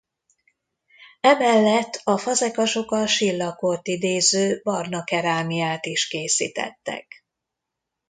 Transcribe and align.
Emellett 1.21 2.01
a 2.03 2.17
fazekasok 2.17 2.91
a 2.91 3.07
Silla 3.07 3.55
kort 3.55 3.87
idéző 3.87 4.61
barna 4.63 5.03
kerámiát 5.03 5.85
is 5.85 6.07
készítettek. 6.07 7.25